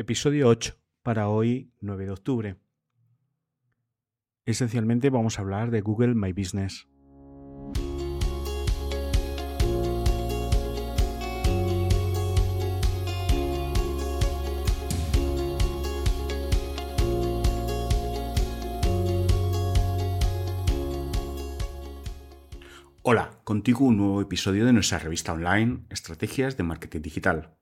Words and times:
Episodio 0.00 0.48
8 0.48 0.78
para 1.02 1.28
hoy 1.28 1.74
9 1.82 2.06
de 2.06 2.10
octubre. 2.10 2.56
Esencialmente 4.46 5.10
vamos 5.10 5.38
a 5.38 5.42
hablar 5.42 5.70
de 5.70 5.82
Google 5.82 6.14
My 6.14 6.32
Business. 6.32 6.88
Hola, 23.02 23.38
contigo 23.44 23.84
un 23.84 23.98
nuevo 23.98 24.22
episodio 24.22 24.64
de 24.64 24.72
nuestra 24.72 24.98
revista 24.98 25.34
online 25.34 25.84
Estrategias 25.90 26.56
de 26.56 26.62
Marketing 26.62 27.02
Digital. 27.02 27.54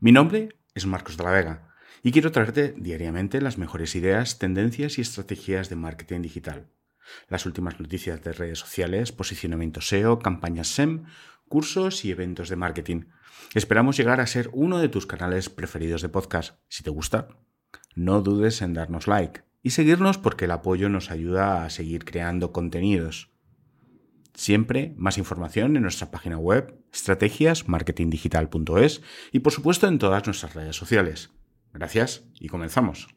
Mi 0.00 0.10
nombre 0.10 0.48
es 0.74 0.86
Marcos 0.86 1.16
de 1.16 1.24
la 1.24 1.30
Vega 1.30 1.68
y 2.02 2.12
quiero 2.12 2.32
traerte 2.32 2.74
diariamente 2.76 3.40
las 3.40 3.58
mejores 3.58 3.94
ideas, 3.94 4.38
tendencias 4.38 4.98
y 4.98 5.02
estrategias 5.02 5.68
de 5.68 5.76
marketing 5.76 6.22
digital. 6.22 6.68
Las 7.28 7.46
últimas 7.46 7.78
noticias 7.78 8.22
de 8.22 8.32
redes 8.32 8.58
sociales, 8.58 9.12
posicionamiento 9.12 9.80
SEO, 9.80 10.18
campañas 10.18 10.68
SEM, 10.68 11.04
cursos 11.48 12.04
y 12.04 12.10
eventos 12.10 12.48
de 12.48 12.56
marketing. 12.56 13.04
Esperamos 13.54 13.96
llegar 13.96 14.20
a 14.20 14.26
ser 14.26 14.50
uno 14.52 14.78
de 14.78 14.88
tus 14.88 15.06
canales 15.06 15.50
preferidos 15.50 16.02
de 16.02 16.08
podcast. 16.08 16.58
Si 16.68 16.82
te 16.82 16.90
gusta, 16.90 17.28
no 17.94 18.22
dudes 18.22 18.62
en 18.62 18.74
darnos 18.74 19.06
like 19.06 19.42
y 19.62 19.70
seguirnos 19.70 20.18
porque 20.18 20.46
el 20.46 20.50
apoyo 20.52 20.88
nos 20.88 21.10
ayuda 21.10 21.64
a 21.64 21.70
seguir 21.70 22.04
creando 22.04 22.52
contenidos. 22.52 23.31
Siempre 24.34 24.94
más 24.96 25.18
información 25.18 25.76
en 25.76 25.82
nuestra 25.82 26.10
página 26.10 26.38
web 26.38 26.74
estrategiasmarketingdigital.es 26.92 29.02
y 29.30 29.40
por 29.40 29.52
supuesto 29.52 29.86
en 29.88 29.98
todas 29.98 30.24
nuestras 30.26 30.54
redes 30.54 30.76
sociales. 30.76 31.28
Gracias 31.74 32.24
y 32.40 32.48
comenzamos. 32.48 33.08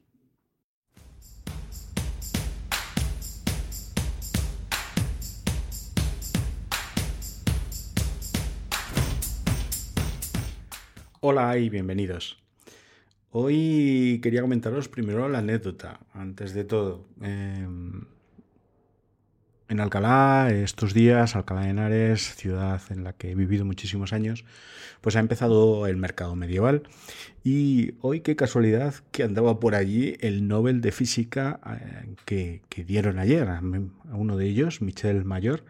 Hola 11.21 11.57
y 11.57 11.69
bienvenidos. 11.69 12.43
Hoy 13.31 14.19
quería 14.21 14.41
comentaros 14.41 14.87
primero 14.87 15.27
la 15.27 15.39
anécdota, 15.39 15.99
antes 16.13 16.53
de 16.53 16.65
todo. 16.65 17.07
Em, 17.19 18.05
en 19.67 19.79
Alcalá, 19.79 20.49
estos 20.51 20.93
días, 20.93 21.35
Alcalá 21.35 21.61
de 21.61 21.69
Henares, 21.69 22.35
ciudad 22.35 22.81
en 22.89 23.03
la 23.03 23.13
que 23.13 23.31
he 23.31 23.35
vivido 23.35 23.65
muchísimos 23.65 24.13
años, 24.13 24.45
pues 25.01 25.15
ha 25.15 25.19
empezado 25.19 25.87
el 25.87 25.97
mercado 25.97 26.35
medieval. 26.35 26.83
Y 27.43 27.95
hoy, 28.01 28.21
qué 28.21 28.35
casualidad 28.35 28.95
que 29.11 29.23
andaba 29.23 29.59
por 29.59 29.75
allí 29.75 30.17
el 30.21 30.47
Nobel 30.47 30.81
de 30.81 30.91
Física 30.91 31.59
eh, 31.79 32.15
que, 32.25 32.61
dieron 32.85 33.19
ayer, 33.19 33.47
a 33.47 33.61
uno 34.13 34.37
de 34.37 34.45
ellos, 34.47 34.81
Michel 34.81 35.25
Mayor. 35.25 35.63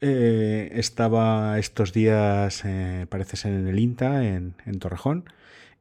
Eh, 0.00 0.70
estaba 0.74 1.58
estos 1.58 1.92
días, 1.92 2.62
eh, 2.64 3.06
parece 3.08 3.36
ser 3.36 3.52
en 3.52 3.68
el 3.68 3.78
INTA, 3.78 4.24
en, 4.26 4.54
Torrejón. 4.78 5.24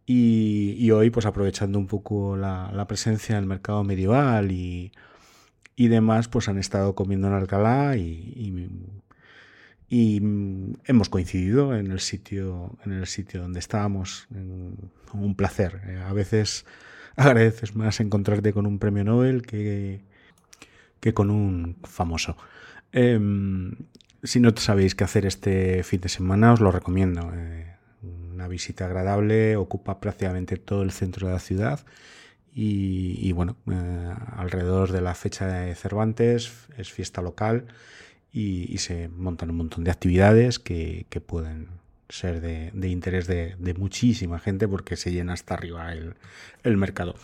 Y, 0.05 0.89
hoy, 0.91 1.11
pues 1.11 1.27
aprovechando 1.27 1.77
un 1.77 1.88
poco 1.88 2.36
la, 2.36 2.71
la 2.73 2.88
presencia 2.88 3.36
del 3.36 3.45
mercado 3.45 3.83
medieval 3.83 4.52
y 4.52 4.91
y 5.80 5.88
demás, 5.88 6.27
pues 6.27 6.49
han 6.49 6.58
estado 6.58 6.94
comiendo 6.94 7.27
en 7.27 7.33
Alcalá 7.35 7.95
y, 7.95 8.67
hemos 9.89 11.08
coincidido 11.08 11.73
en 11.73 11.89
el 11.89 12.02
sitio, 12.02 12.77
en 12.83 12.91
el 12.91 13.08
sitio 13.08 13.44
donde 13.44 13.59
estábamos. 13.59 14.27
Un 15.13 15.36
placer. 15.36 15.80
Eh, 15.88 16.03
a 16.05 16.11
veces 16.11 16.66
agradeces 17.16 17.77
más 17.77 18.02
encontrarte 18.02 18.52
con 18.52 18.66
un 18.66 18.77
premio 18.77 19.05
Nobel 19.05 19.41
que, 19.41 20.02
que 20.99 21.13
con 21.13 21.30
un 21.31 21.77
famoso. 21.86 22.36
Em, 22.92 23.71
si 24.21 24.42
no 24.42 24.52
sabéis 24.58 24.95
qué 24.95 25.05
hacer 25.05 25.26
este 25.26 25.83
fin 25.83 26.02
de 26.02 26.09
semana, 26.09 26.52
os 26.52 26.59
lo 26.59 26.73
recomiendo. 26.73 27.32
Eh, 27.33 27.73
una 28.33 28.49
visita 28.49 28.86
agradable, 28.86 29.55
ocupa 29.55 30.02
prácticamente 30.02 30.58
todo 30.58 30.83
el 30.83 30.92
centro 30.92 31.27
de 31.27 31.33
la 31.36 31.39
ciudad 31.39 31.80
y, 32.54 33.32
bueno, 33.32 33.55
eh, 33.71 34.14
alrededor 34.36 34.92
de 34.92 35.02
la 35.02 35.15
fecha 35.15 35.48
de 35.48 35.76
Cervantes 35.76 36.52
es 36.77 36.92
fiesta 36.92 37.21
local 37.21 37.67
y, 38.33 38.77
se 38.80 39.08
montan 39.08 39.49
un 39.49 39.58
montón 39.58 39.83
de 39.83 39.92
actividades 39.92 40.59
que, 40.59 41.05
pueden 41.26 41.67
ser 42.09 42.42
de, 42.42 42.88
interés 42.88 43.27
de, 43.27 43.73
muchísima 43.77 44.39
gente 44.39 44.67
porque 44.67 44.98
se 44.98 45.11
llena 45.11 45.33
hasta 45.33 45.54
arriba 45.54 45.93
el, 46.64 46.77
mercado. 46.77 47.15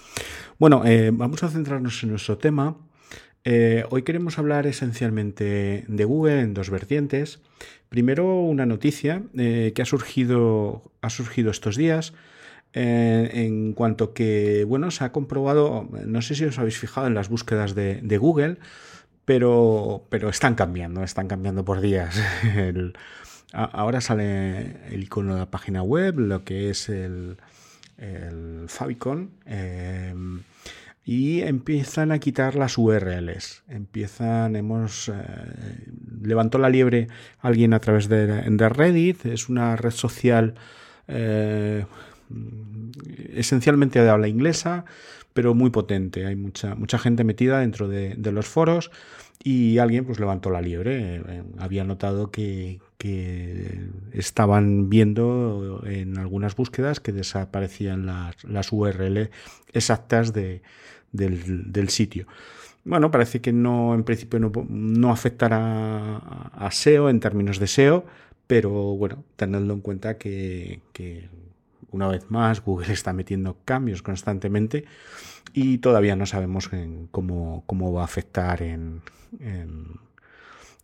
Bueno, 0.59 0.83
eh, 0.85 1.11
vamos 1.11 1.43
a 1.43 1.49
centrarnos 1.49 2.01
en 2.03 2.09
nuestro 2.11 2.37
tema. 2.37 2.77
Eh, 3.43 3.83
hoy 3.89 4.03
queremos 4.03 4.39
hablar 4.39 4.67
esencialmente 4.67 5.85
de 5.87 6.05
Google 6.05 6.41
en 6.41 6.53
dos 6.53 6.69
vertientes. 6.69 7.39
Primero, 7.89 8.41
una 8.41 8.65
noticia 8.65 9.23
que 9.33 9.81
ha 9.81 9.85
surgido, 9.85 10.91
ha 11.01 11.09
surgido 11.09 11.51
estos 11.51 11.75
días 11.75 12.13
eh, 12.77 13.31
en 13.45 13.71
cuanto 13.71 14.13
que, 14.13 14.65
bueno, 14.65 14.91
se 14.91 15.05
ha 15.05 15.13
comprobado, 15.13 15.87
no 16.05 16.21
sé 16.21 16.35
si 16.35 16.43
os 16.43 16.59
habéis 16.59 16.77
fijado 16.77 17.07
en 17.07 17.13
las 17.13 17.29
búsquedas 17.29 17.73
de, 17.73 18.17
Google, 18.17 18.57
pero, 19.23 20.05
pero 20.09 20.27
están 20.27 20.55
cambiando, 20.55 21.01
están 21.01 21.29
cambiando 21.29 21.63
por 21.63 21.79
días. 21.79 22.21
ahora 23.53 24.01
sale 24.01 24.75
el 24.93 25.03
icono 25.03 25.35
de 25.35 25.39
la 25.39 25.49
página 25.49 25.83
web, 25.83 26.19
lo 26.19 26.43
que 26.43 26.69
es 26.69 26.89
el, 26.89 27.37
el 27.97 28.65
Favicon. 28.67 29.31
Em, 29.45 30.41
y 31.05 31.43
empiezan 31.43 32.11
a 32.11 32.19
quitar 32.19 32.55
las 32.55 32.77
URLs. 32.77 33.63
Empiezan, 33.69 34.57
hemos. 34.57 35.07
Eh, 35.07 35.13
levantó 36.21 36.57
la 36.57 36.69
liebre 36.69 37.07
alguien 37.39 37.73
a 37.73 37.79
través 37.79 38.09
de, 38.09 38.27
de 38.27 38.69
Reddit, 38.69 39.25
es 39.27 39.47
una 39.47 39.77
red 39.77 39.91
social 39.91 40.55
eh, 41.07 41.85
esencialmente 43.33 44.01
de 44.01 44.09
habla 44.09 44.27
inglesa, 44.27 44.85
pero 45.33 45.53
muy 45.53 45.69
potente. 45.69 46.25
Hay 46.25 46.35
mucha, 46.35 46.75
mucha 46.75 46.97
gente 46.97 47.23
metida 47.25 47.59
dentro 47.59 47.87
de, 47.87 48.15
los 48.31 48.47
foros 48.47 48.89
y 49.43 49.79
alguien 49.79 50.05
pues 50.05 50.19
levantó 50.19 50.49
la 50.49 50.61
liebre. 50.61 51.17
Eh, 51.17 51.43
había 51.59 51.83
notado 51.83 52.31
que, 52.31 52.79
estaban 54.13 54.89
viendo 54.89 55.83
en 55.85 56.17
algunas 56.17 56.55
búsquedas 56.55 56.99
que 56.99 57.11
desaparecían 57.11 58.07
las, 58.07 58.43
las 58.45 58.71
URL 58.71 59.29
exactas 59.73 60.33
de, 60.33 60.63
del, 61.11 61.89
sitio. 61.89 62.25
Bueno, 62.83 63.11
parece 63.11 63.41
que 63.41 63.53
no, 63.53 63.93
en 63.93 64.05
principio 64.05 64.39
no, 64.39 65.11
afectará 65.11 66.17
a 66.17 66.71
SEO 66.71 67.09
en 67.09 67.19
términos 67.19 67.59
de 67.59 67.67
SEO, 67.67 68.05
pero 68.47 68.71
bueno, 68.71 69.23
teniendo 69.35 69.75
en 69.75 69.81
cuenta 69.81 70.17
que 70.17 70.81
una 71.95 72.09
vez 72.09 72.29
más, 72.29 72.61
Google 72.61 72.91
está 72.91 73.13
metiendo 73.13 73.57
cambios 73.63 74.01
constantemente 74.01 74.83
y 75.53 75.77
todavía 75.77 76.17
no 76.17 76.25
sabemos 76.25 76.69
cómo, 77.11 77.93
va 77.93 78.01
a 78.01 78.05
afectar 78.05 78.61
en, 78.61 79.01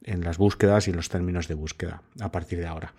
las 0.05 0.37
búsquedas 0.37 0.87
y 0.87 0.91
en 0.91 0.95
los 0.95 1.09
términos 1.09 1.49
de 1.49 1.55
búsqueda 1.55 2.01
a 2.21 2.31
partir 2.31 2.59
de 2.59 2.67
ahora. 2.67 2.93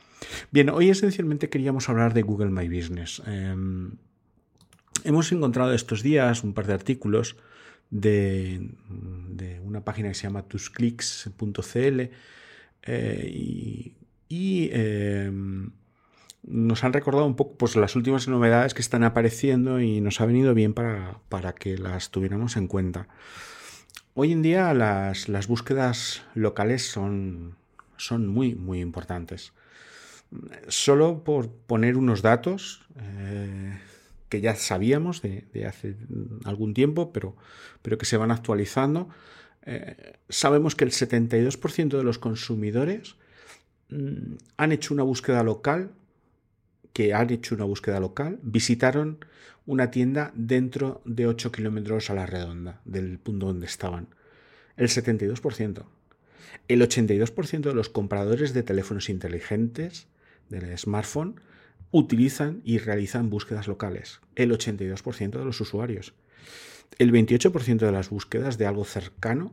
Bien, 0.51 0.69
hoy 0.69 0.91
esencialmente 0.91 1.49
queríamos 1.49 1.89
hablar 1.89 2.13
de 2.13 2.23
Google 2.23 2.51
My 2.51 2.69
Business. 2.69 3.23
Em, 3.27 3.93
hemos 5.05 5.33
encontrado 5.33 5.73
estos 5.73 6.03
días 6.03 6.45
un 6.45 6.53
par 6.53 6.67
de 6.67 6.75
artículos 6.75 7.37
de, 7.91 8.69
una 9.65 9.85
página 9.85 10.09
que 10.09 10.15
se 10.15 10.25
llama 10.25 10.43
tusclicks.cl 10.43 12.01
eh, 12.85 13.31
y, 13.35 13.95
y 14.29 14.71
em, 14.73 15.71
nos 16.43 16.83
han 16.83 16.93
recordado 16.93 17.27
un 17.27 17.37
poco 17.37 17.57
pues, 17.57 17.77
las 17.77 17.95
últimas 17.97 18.29
novedades 18.29 18.75
que 18.75 18.83
están 18.83 19.05
apareciendo 19.05 19.81
y 19.81 20.01
nos 20.01 20.21
ha 20.21 20.27
venido 20.27 20.55
bien 20.55 20.75
para, 20.75 21.53
que 21.59 21.79
las 21.79 22.11
tuviéramos 22.11 22.57
en 22.57 22.67
cuenta. 22.67 23.09
Hoy 24.15 24.33
en 24.33 24.43
día 24.43 24.75
las, 24.75 25.47
búsquedas 25.47 26.23
locales 26.35 26.87
son, 26.91 27.57
son, 27.97 28.27
muy, 28.27 28.55
muy 28.55 28.81
importantes. 28.81 29.53
Solo 30.69 31.25
por 31.25 31.51
poner 31.51 31.97
unos 31.97 32.23
datos 32.23 32.87
eh, 32.99 33.79
que 34.29 34.41
ya 34.41 34.57
sabíamos 34.57 35.23
de, 35.23 35.47
hace 35.67 35.97
algún 36.45 36.75
tiempo, 36.75 37.13
pero, 37.13 37.37
pero, 37.83 37.99
que 37.99 38.07
se 38.07 38.17
van 38.17 38.31
actualizando, 38.31 39.09
eh, 39.65 40.15
sabemos 40.29 40.75
que 40.75 40.85
el 40.85 40.91
72% 40.91 41.97
de 41.97 42.03
los 42.03 42.19
consumidores 42.19 43.17
mm, 43.91 44.35
han 44.57 44.73
hecho 44.73 44.95
una 44.95 45.03
búsqueda 45.03 45.43
local 45.43 45.93
que 46.93 47.15
han 47.15 47.31
hecho 47.31 47.55
una 47.55 47.65
búsqueda 47.65 48.01
local 48.01 48.39
visitaron 48.43 49.25
una 49.67 49.91
tienda 49.91 50.33
dentro 50.35 51.03
de 51.05 51.27
8 51.27 51.53
kilómetros 51.53 52.11
a 52.11 52.15
la 52.15 52.27
redonda 52.27 52.81
del 52.85 53.19
punto 53.19 53.47
donde 53.47 53.67
estaban. 53.67 54.09
El 54.77 54.89
72%. 54.89 55.85
El 56.69 56.83
82% 56.83 57.61
de 57.61 57.75
los 57.75 57.89
compradores 57.89 58.55
de 58.55 58.63
teléfonos 58.63 59.09
inteligentes, 59.09 60.09
del 60.49 60.77
smartphone, 60.77 61.41
utilizan 61.91 62.61
y 62.65 62.79
realizan 62.79 63.31
búsquedas 63.31 63.69
locales, 63.69 64.21
el 64.35 64.51
82% 64.51 65.39
de 65.39 65.45
los 65.45 65.61
usuarios. 65.61 66.15
El 66.99 67.13
28% 67.13 67.79
de 67.79 67.93
las 67.93 68.11
búsquedas 68.11 68.59
de 68.59 68.67
algo 68.67 68.85
cercano 68.85 69.53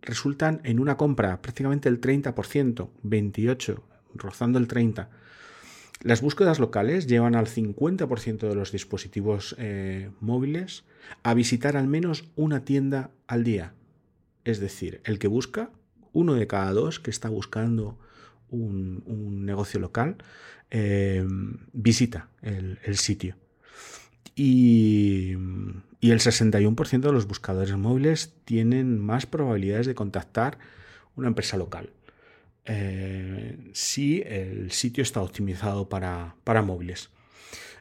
resultan 0.00 0.60
en 0.64 0.80
una 0.80 0.96
compra, 0.96 1.40
prácticamente 1.42 1.88
el 1.88 2.00
30%, 2.00 2.90
28%, 3.04 3.82
rozando 4.14 4.58
el 4.58 4.68
30%. 4.68 5.08
Las 6.02 6.20
búsquedas 6.20 6.58
locales 6.58 7.06
llevan 7.06 7.36
al 7.36 7.46
50% 7.46 8.48
de 8.48 8.54
los 8.56 8.72
dispositivos 8.72 9.54
eh, 9.58 10.10
móviles 10.20 10.82
a 11.22 11.32
visitar 11.32 11.76
al 11.76 11.86
menos 11.86 12.24
una 12.34 12.64
tienda 12.64 13.10
al 13.28 13.44
día. 13.44 13.72
Es 14.44 14.58
decir, 14.58 15.00
el 15.04 15.20
que 15.20 15.28
busca, 15.28 15.70
uno 16.12 16.34
de 16.34 16.48
cada 16.48 16.72
dos 16.72 16.98
que 16.98 17.10
está 17.10 17.28
buscando 17.28 17.98
un, 18.50 19.44
negocio 19.46 19.78
local, 19.78 20.16
eh, 20.72 21.24
visita 21.72 22.28
el, 22.42 22.96
sitio. 22.96 23.36
Y, 24.34 25.36
y 26.00 26.10
el 26.10 26.18
61% 26.18 27.00
de 27.00 27.12
los 27.12 27.28
buscadores 27.28 27.76
móviles 27.76 28.34
tienen 28.44 28.98
más 28.98 29.26
probabilidades 29.26 29.86
de 29.86 29.94
contactar 29.94 30.58
una 31.14 31.28
empresa 31.28 31.56
local. 31.56 31.90
Eh, 32.64 33.70
si 33.72 34.22
el 34.22 34.70
sitio 34.70 35.02
está 35.02 35.20
optimizado 35.22 35.88
para, 35.88 36.62
móviles. 36.62 37.10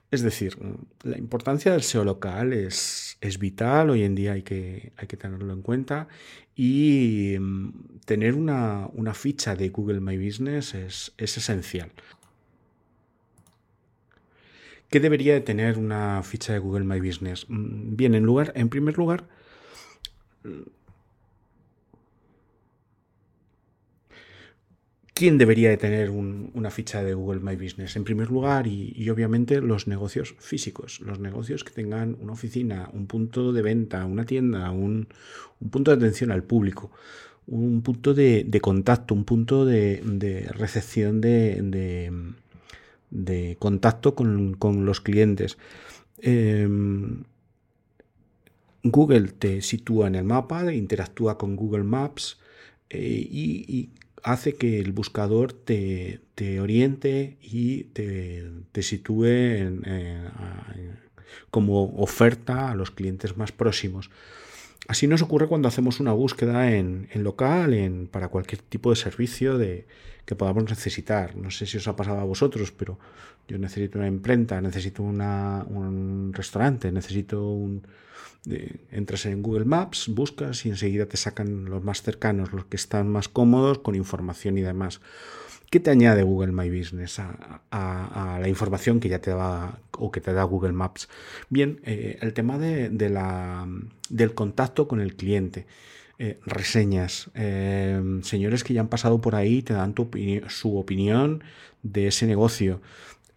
Es 0.09 0.21
decir, 0.21 0.57
la 1.03 1.17
importancia 1.17 1.71
del 1.71 1.83
SEO 1.83 2.03
local 2.03 2.51
es, 2.51 3.17
es 3.21 3.39
vital, 3.39 3.91
hoy 3.91 4.03
en 4.03 4.15
día 4.15 4.33
hay 4.33 4.41
que, 4.41 4.91
hay 4.97 5.07
que 5.07 5.15
tenerlo 5.17 5.53
en 5.53 5.61
cuenta 5.61 6.07
y 6.55 7.37
mm, 7.39 7.99
tener 8.05 8.35
una, 8.35 8.89
ficha 9.13 9.55
de 9.55 9.69
Google 9.69 10.01
My 10.01 10.17
Business 10.17 10.73
es, 10.73 11.13
es 11.17 11.37
esencial. 11.37 11.91
¿Qué 14.89 14.99
debería 14.99 15.33
de 15.33 15.41
tener 15.41 15.77
una 15.77 16.21
ficha 16.23 16.51
de 16.51 16.59
Google 16.59 16.83
My 16.83 16.99
Business? 16.99 17.45
Mm, 17.47 17.95
bien, 17.95 18.13
en, 18.13 18.23
lugar, 18.23 18.51
en 18.55 18.67
primer 18.67 18.97
lugar, 18.97 19.25
¿Quién 25.21 25.37
debería 25.37 25.69
de 25.69 25.77
tener 25.77 26.09
una 26.09 26.71
ficha 26.71 27.03
de 27.03 27.13
Google 27.13 27.41
My 27.41 27.55
Business? 27.55 27.95
En 27.95 28.03
primer 28.03 28.31
lugar, 28.31 28.65
y, 28.65 29.07
obviamente 29.11 29.61
los 29.61 29.85
negocios 29.85 30.33
físicos, 30.39 30.99
los 30.99 31.19
negocios 31.19 31.63
que 31.63 31.71
tengan 31.71 32.17
una 32.19 32.33
oficina, 32.33 32.89
un 32.91 33.05
punto 33.05 33.53
de 33.53 33.61
venta, 33.61 34.03
una 34.05 34.25
tienda, 34.25 34.71
un, 34.71 35.07
punto 35.69 35.91
de 35.91 35.97
atención 35.97 36.31
al 36.31 36.41
público, 36.41 36.89
un 37.45 37.83
punto 37.83 38.15
de, 38.15 38.59
contacto, 38.63 39.13
un 39.13 39.23
punto 39.23 39.63
de, 39.63 40.49
recepción 40.55 41.21
de, 41.21 42.33
contacto 43.59 44.15
con, 44.15 44.85
los 44.85 45.01
clientes. 45.01 45.59
Em, 46.17 47.25
Google 48.81 49.27
te 49.37 49.61
sitúa 49.61 50.07
en 50.07 50.15
el 50.15 50.23
mapa, 50.23 50.73
interactúa 50.73 51.37
con 51.37 51.55
Google 51.55 51.83
Maps 51.83 52.39
eh, 52.89 53.27
y 53.29 53.91
hace 54.23 54.55
que 54.55 54.79
el 54.79 54.91
buscador 54.91 55.53
te, 55.53 56.19
oriente 56.59 57.37
y 57.41 57.85
te, 57.85 58.81
sitúe 58.81 59.25
como 61.49 61.95
oferta 61.95 62.71
a 62.71 62.75
los 62.75 62.91
clientes 62.91 63.37
más 63.37 63.51
próximos. 63.51 64.09
Así 64.87 65.07
nos 65.07 65.21
ocurre 65.21 65.47
cuando 65.47 65.67
hacemos 65.67 65.99
una 65.99 66.11
búsqueda 66.11 66.71
en, 66.71 67.07
local, 67.15 67.73
en, 67.73 68.07
para 68.07 68.27
cualquier 68.29 68.61
tipo 68.61 68.89
de 68.89 68.95
servicio 68.95 69.57
de, 69.57 69.85
que 70.25 70.35
podamos 70.35 70.65
necesitar. 70.65 71.35
No 71.35 71.51
sé 71.51 71.65
si 71.65 71.77
os 71.77 71.87
ha 71.87 71.95
pasado 71.95 72.19
a 72.19 72.23
vosotros, 72.23 72.71
pero 72.71 72.99
yo 73.47 73.57
necesito 73.57 73.99
una 73.99 74.07
imprenta, 74.07 74.59
necesito 74.59 75.03
un 75.03 76.31
restaurante, 76.33 76.91
necesito 76.91 77.47
un, 77.47 77.83
entras 78.91 79.25
en 79.25 79.41
Google 79.41 79.65
Maps, 79.65 80.07
buscas 80.09 80.65
y 80.65 80.69
enseguida 80.69 81.05
te 81.05 81.17
sacan 81.17 81.65
los 81.65 81.83
más 81.83 82.01
cercanos, 82.01 82.53
los 82.53 82.65
que 82.65 82.75
están 82.75 83.09
más 83.09 83.29
cómodos 83.29 83.79
con 83.79 83.95
información 83.95 84.57
y 84.57 84.61
demás. 84.61 84.99
¿Qué 85.71 85.79
te 85.79 85.89
añade 85.89 86.23
Google 86.23 86.51
My 86.51 86.69
Business 86.69 87.17
a, 87.17 88.39
la 88.41 88.49
información 88.49 88.99
que 88.99 89.07
ya 89.07 89.19
te 89.19 89.31
da 89.31 89.79
o 89.97 90.11
que 90.11 90.19
te 90.19 90.33
da 90.33 90.43
Google 90.43 90.73
Maps? 90.73 91.07
Bien, 91.47 91.79
eh, 91.85 92.17
el 92.19 92.33
tema 92.33 92.57
de, 92.57 92.89
del 94.09 94.33
contacto 94.33 94.89
con 94.89 94.99
el 94.99 95.15
cliente. 95.15 95.65
Eh, 96.19 96.41
reseñas, 96.45 97.31
eh, 97.35 98.19
señores 98.21 98.65
que 98.65 98.73
ya 98.73 98.81
han 98.81 98.89
pasado 98.89 99.21
por 99.21 99.33
ahí 99.33 99.61
te 99.61 99.73
dan 99.73 99.95
su 100.49 100.77
opinión 100.77 101.41
de 101.83 102.07
ese 102.07 102.27
negocio. 102.27 102.81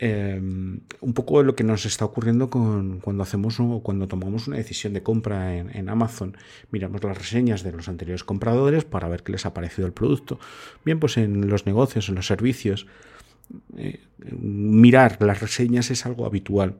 Em, 0.00 0.80
un 1.00 1.14
poco 1.14 1.42
lo 1.44 1.54
que 1.54 1.62
nos 1.62 1.86
está 1.86 2.04
ocurriendo 2.04 2.50
con, 2.50 2.98
cuando 2.98 3.22
hacemos 3.22 3.60
o 3.60 3.80
cuando 3.80 4.08
tomamos 4.08 4.48
una 4.48 4.56
decisión 4.56 4.92
de 4.92 5.02
compra 5.02 5.56
en, 5.56 5.88
Amazon. 5.88 6.36
Miramos 6.70 7.02
las 7.04 7.16
reseñas 7.16 7.62
de 7.62 7.72
los 7.72 7.88
anteriores 7.88 8.24
compradores 8.24 8.84
para 8.84 9.08
ver 9.08 9.22
qué 9.22 9.32
les 9.32 9.46
ha 9.46 9.54
parecido 9.54 9.86
el 9.86 9.92
producto. 9.92 10.40
Bien, 10.84 10.98
pues 10.98 11.16
en 11.16 11.48
los 11.48 11.66
negocios, 11.66 12.08
en 12.08 12.16
los 12.16 12.26
servicios, 12.26 12.86
eh, 13.76 14.00
mirar 14.18 15.18
las 15.22 15.40
reseñas 15.40 15.90
es 15.90 16.06
algo 16.06 16.26
habitual. 16.26 16.74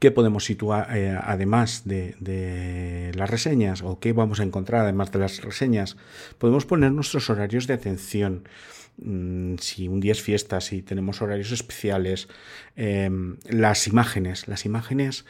¿Qué 0.00 0.10
podemos 0.10 0.46
situar 0.46 0.96
eh, 0.96 1.14
además 1.22 1.82
de, 1.84 2.16
de, 2.20 3.12
las 3.14 3.28
reseñas 3.28 3.82
o 3.82 4.00
qué 4.00 4.14
vamos 4.14 4.40
a 4.40 4.44
encontrar 4.44 4.80
además 4.80 5.12
de 5.12 5.18
las 5.18 5.42
reseñas? 5.42 5.98
Podemos 6.38 6.64
poner 6.64 6.90
nuestros 6.90 7.28
horarios 7.28 7.66
de 7.66 7.74
atención. 7.74 8.48
Mm, 8.96 9.56
si 9.58 9.88
un 9.88 10.00
día 10.00 10.12
es 10.12 10.22
fiesta, 10.22 10.62
si 10.62 10.80
tenemos 10.80 11.20
horarios 11.20 11.52
especiales, 11.52 12.28
em, 12.76 13.36
las 13.46 13.86
imágenes, 13.88 14.48
las 14.48 14.64
imágenes 14.64 15.26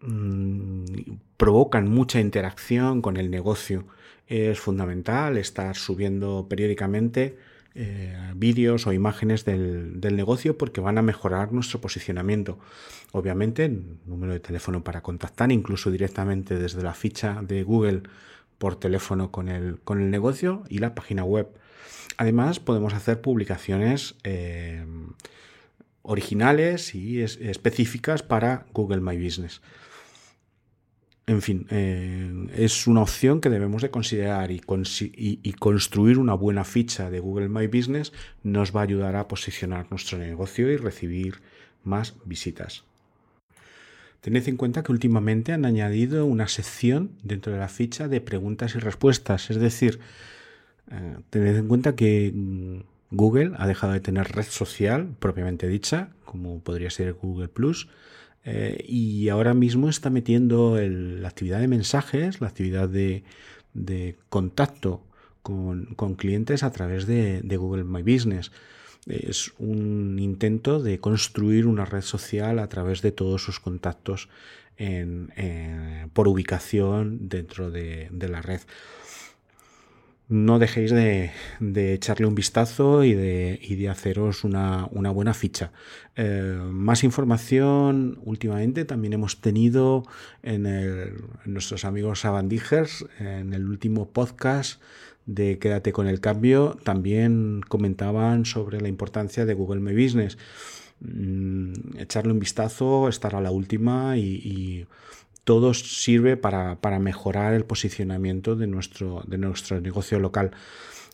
mm, 0.00 0.84
provocan 1.36 1.88
mucha 1.88 2.18
interacción 2.18 3.02
con 3.02 3.18
el 3.18 3.30
negocio. 3.30 3.86
Es 4.26 4.58
fundamental 4.58 5.38
estar 5.38 5.76
subiendo 5.76 6.46
periódicamente 6.48 7.38
eh, 7.80 8.32
vídeos 8.34 8.88
o 8.88 8.92
imágenes 8.92 9.44
del, 9.44 10.00
del, 10.00 10.16
negocio 10.16 10.58
porque 10.58 10.80
van 10.80 10.98
a 10.98 11.02
mejorar 11.02 11.52
nuestro 11.52 11.80
posicionamiento. 11.80 12.58
Obviamente, 13.12 13.68
número 14.04 14.32
de 14.32 14.40
teléfono 14.40 14.82
para 14.82 15.00
contactar, 15.00 15.52
incluso 15.52 15.92
directamente 15.92 16.58
desde 16.58 16.82
la 16.82 16.92
ficha 16.92 17.40
de 17.40 17.62
Google 17.62 18.02
por 18.58 18.74
teléfono 18.74 19.30
con 19.30 19.48
el, 19.48 19.78
con 19.78 20.00
el 20.00 20.10
negocio 20.10 20.64
y 20.68 20.78
la 20.78 20.96
página 20.96 21.22
web. 21.22 21.46
Además, 22.16 22.58
podemos 22.58 22.94
hacer 22.94 23.20
publicaciones 23.20 24.16
eh, 24.24 24.84
originales 26.02 26.96
y 26.96 27.20
específicas 27.20 28.24
para 28.24 28.66
Google 28.72 29.02
My 29.02 29.16
Business. 29.16 29.62
En 31.28 31.42
fin, 31.42 31.66
eh, 31.68 32.48
es 32.56 32.86
una 32.86 33.02
opción 33.02 33.42
que 33.42 33.50
debemos 33.50 33.82
de 33.82 33.90
considerar 33.90 34.50
y, 34.50 34.60
construir 34.60 36.18
una 36.18 36.32
buena 36.32 36.64
ficha 36.64 37.10
de 37.10 37.20
Google 37.20 37.50
My 37.50 37.66
Business 37.66 38.14
nos 38.42 38.74
va 38.74 38.80
a 38.80 38.84
ayudar 38.84 39.14
a 39.14 39.28
posicionar 39.28 39.88
nuestro 39.90 40.16
negocio 40.16 40.72
y 40.72 40.78
recibir 40.78 41.34
más 41.84 42.14
visitas. 42.24 42.84
Tened 44.22 44.48
en 44.48 44.56
cuenta 44.56 44.82
que 44.82 44.90
últimamente 44.90 45.52
han 45.52 45.66
añadido 45.66 46.24
una 46.24 46.48
sección 46.48 47.10
dentro 47.22 47.52
de 47.52 47.58
la 47.58 47.68
ficha 47.68 48.08
de 48.08 48.22
preguntas 48.22 48.74
y 48.74 48.78
respuestas, 48.78 49.50
es 49.50 49.58
decir, 49.58 50.00
eh, 50.90 51.16
tened 51.28 51.58
en 51.58 51.68
cuenta 51.68 51.94
que 51.94 52.32
mm, 52.34 52.78
Google 53.10 53.52
ha 53.58 53.66
dejado 53.66 53.92
de 53.92 54.00
tener 54.00 54.32
red 54.32 54.46
social 54.46 55.14
propiamente 55.18 55.68
dicha, 55.68 56.08
como 56.24 56.60
podría 56.60 56.88
ser 56.88 57.12
Google 57.12 57.48
eh, 58.50 58.82
y 58.88 59.28
ahora 59.28 59.52
mismo 59.52 59.90
está 59.90 60.08
metiendo 60.08 60.78
la 60.80 61.28
actividad 61.28 61.60
de 61.60 61.68
mensajes, 61.68 62.40
la 62.40 62.48
actividad 62.48 62.88
de, 62.88 63.24
contacto 64.30 65.04
con, 65.42 65.94
clientes 66.16 66.62
a 66.62 66.72
través 66.72 67.06
de, 67.06 67.42
Google 67.56 67.84
My 67.84 68.02
Business. 68.02 68.50
Es 69.06 69.52
un 69.58 70.18
intento 70.18 70.82
de 70.82 70.98
construir 70.98 71.66
una 71.66 71.84
red 71.84 72.02
social 72.02 72.58
a 72.58 72.68
través 72.68 73.02
de 73.02 73.12
todos 73.12 73.42
sus 73.42 73.60
contactos 73.60 74.28
por 76.12 76.28
ubicación 76.28 77.28
dentro 77.28 77.70
de 77.70 78.28
la 78.28 78.40
red 78.40 78.60
no 80.28 80.58
dejéis 80.58 80.90
de, 80.90 81.32
echarle 81.94 82.26
un 82.26 82.34
vistazo 82.34 83.02
y 83.02 83.14
de, 83.14 83.88
haceros 83.90 84.44
una, 84.44 84.86
buena 84.86 85.32
ficha. 85.32 85.72
Eh, 86.16 86.58
más 86.70 87.02
información 87.02 88.18
últimamente 88.24 88.84
también 88.84 89.14
hemos 89.14 89.40
tenido 89.40 90.04
en, 90.42 90.64
nuestros 91.46 91.84
amigos 91.84 92.20
Sabandijers, 92.20 93.06
en 93.18 93.54
el 93.54 93.66
último 93.66 94.10
podcast 94.10 94.82
de 95.24 95.58
Quédate 95.58 95.92
con 95.92 96.06
el 96.06 96.20
cambio, 96.20 96.76
también 96.84 97.62
comentaban 97.66 98.44
sobre 98.44 98.80
la 98.80 98.88
importancia 98.88 99.46
de 99.46 99.54
Google 99.54 99.80
My 99.80 99.92
Business. 99.92 100.36
Mm, 101.00 101.98
echarle 101.98 102.32
un 102.32 102.40
vistazo, 102.40 103.08
estar 103.08 103.34
a 103.34 103.40
la 103.40 103.50
última 103.50 104.16
y 104.16 104.86
todo 105.48 105.72
sirve 105.72 106.36
para, 106.36 106.76
mejorar 106.98 107.54
el 107.54 107.64
posicionamiento 107.64 108.54
de 108.54 108.66
nuestro, 108.66 109.24
de 109.26 109.38
nuestro 109.38 109.80
negocio 109.80 110.18
local. 110.20 110.50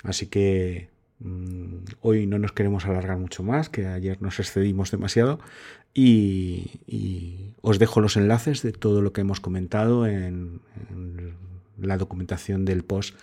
Así 0.03 0.27
que 0.27 0.89
Mm, 1.21 1.85
hoy 2.03 2.27
no 2.27 2.39
nos 2.39 2.53
queremos 2.53 2.85
alargar 2.85 3.19
mucho 3.19 3.43
más, 3.43 3.69
que 3.69 3.87
ayer 3.87 4.21
nos 4.21 4.39
excedimos 4.41 4.91
demasiado. 4.91 5.41
Y, 5.95 7.53
os 7.63 7.79
dejo 7.79 8.01
los 8.01 8.17
enlaces 8.17 8.63
de 8.63 8.73
todo 8.73 9.01
lo 9.01 9.13
que 9.13 9.23
hemos 9.23 9.41
comentado 9.41 10.07
en, 10.07 10.61
la 11.79 11.97
documentación 11.97 12.65
del 12.65 12.85
post 12.85 13.17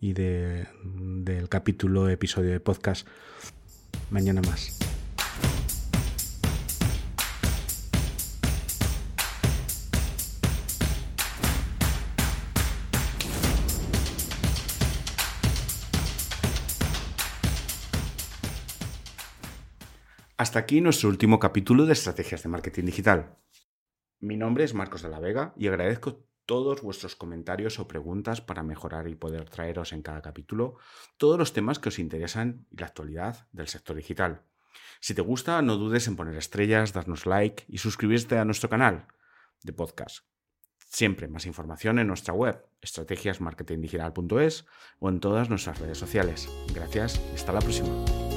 y 0.00 0.12
del 0.12 1.48
capítulo, 1.48 2.08
episodio 2.08 2.50
de 2.52 2.60
podcast. 2.60 3.06
Mañana 4.10 4.40
más. 4.42 4.87
Hasta 20.38 20.60
aquí 20.60 20.80
nuestro 20.80 21.08
último 21.08 21.40
capítulo 21.40 21.84
de 21.84 21.94
Estrategias 21.94 22.44
de 22.44 22.48
Marketing 22.48 22.84
Digital. 22.84 23.36
Mi 24.20 24.36
nombre 24.36 24.62
es 24.62 24.72
Marcos 24.72 25.02
de 25.02 25.08
la 25.08 25.18
Vega 25.18 25.52
y 25.56 25.66
agradezco 25.66 26.24
todos 26.46 26.80
vuestros 26.80 27.16
comentarios 27.16 27.80
o 27.80 27.88
preguntas 27.88 28.40
para 28.40 28.62
mejorar 28.62 29.08
y 29.08 29.16
poder 29.16 29.50
traeros 29.50 29.92
en 29.92 30.02
cada 30.02 30.22
capítulo 30.22 30.76
todos 31.16 31.40
los 31.40 31.52
temas 31.52 31.80
que 31.80 31.88
os 31.88 31.98
interesan 31.98 32.68
y 32.70 32.78
la 32.78 32.86
actualidad 32.86 33.48
del 33.50 33.66
sector 33.66 33.96
digital. 33.96 34.42
Si 35.00 35.12
te 35.12 35.22
gusta, 35.22 35.60
no 35.60 35.76
dudes 35.76 36.06
en 36.06 36.14
poner 36.14 36.36
estrellas, 36.36 36.92
darnos 36.92 37.26
like 37.26 37.64
y 37.66 37.78
suscribirte 37.78 38.38
a 38.38 38.44
nuestro 38.44 38.68
canal 38.68 39.08
de 39.64 39.72
podcast. 39.72 40.24
Siempre 40.88 41.26
más 41.26 41.46
información 41.46 41.98
en 41.98 42.06
nuestra 42.06 42.32
web, 42.32 42.64
estrategiasmarketingdigital.es 42.80 44.66
o 45.00 45.08
en 45.08 45.18
todas 45.18 45.50
nuestras 45.50 45.80
redes 45.80 45.98
sociales. 45.98 46.48
Gracias 46.72 47.20
y 47.32 47.34
hasta 47.34 47.52
la 47.52 47.58
próxima. 47.58 48.27